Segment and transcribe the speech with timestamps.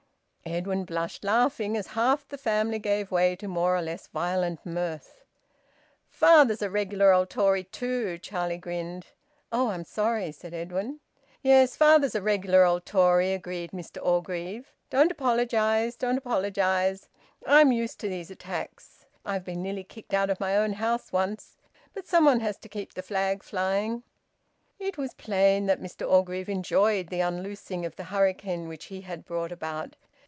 [0.43, 5.23] Edwin blushed, laughing, as half the family gave way to more or less violent mirth.
[6.09, 9.05] "Father's a regular old Tory too," Charlie grinned.
[9.51, 9.69] "Oh!
[9.69, 10.99] I'm sorry," said Edwin.
[11.41, 14.73] "Yes, father's a regular old Tory," agreed Mr Orgreave.
[14.89, 15.95] "Don't apologise!
[15.95, 17.07] Don't apologise!
[17.45, 19.05] I'm used to these attacks.
[19.23, 21.55] I've been nearly kicked out of my own house once.
[21.93, 24.03] But some one has to keep the flag flying."
[24.79, 29.23] It was plain that Mr Orgreave enjoyed the unloosing of the hurricane which he had
[29.23, 29.95] brought about.